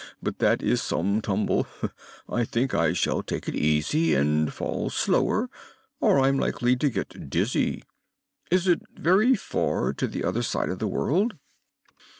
[0.19, 1.67] but that is some tumble.
[2.27, 5.47] I think I shall take it easy and fall slower,
[5.99, 7.83] or I'm likely to get dizzy.
[8.49, 11.33] Is it very far to the other side of the world?"